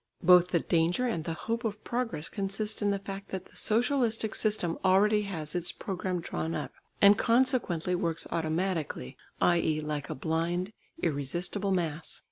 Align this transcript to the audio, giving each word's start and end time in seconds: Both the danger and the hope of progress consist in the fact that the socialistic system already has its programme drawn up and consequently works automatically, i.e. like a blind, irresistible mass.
Both 0.23 0.47
the 0.47 0.59
danger 0.59 1.05
and 1.05 1.25
the 1.25 1.35
hope 1.45 1.63
of 1.63 1.83
progress 1.83 2.27
consist 2.27 2.81
in 2.81 2.89
the 2.89 2.97
fact 2.97 3.29
that 3.29 3.45
the 3.45 3.55
socialistic 3.55 4.33
system 4.33 4.79
already 4.83 5.21
has 5.29 5.53
its 5.53 5.71
programme 5.71 6.21
drawn 6.21 6.55
up 6.55 6.71
and 7.03 7.19
consequently 7.19 7.93
works 7.93 8.25
automatically, 8.31 9.15
i.e. 9.41 9.79
like 9.79 10.09
a 10.09 10.15
blind, 10.15 10.73
irresistible 11.03 11.69
mass. 11.69 12.19